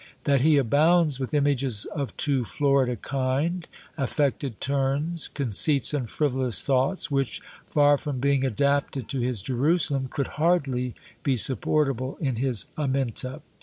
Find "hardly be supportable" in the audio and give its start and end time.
10.41-12.17